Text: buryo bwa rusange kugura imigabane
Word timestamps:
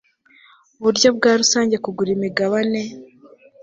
buryo 0.83 1.07
bwa 1.17 1.31
rusange 1.39 1.75
kugura 1.83 2.09
imigabane 2.17 2.81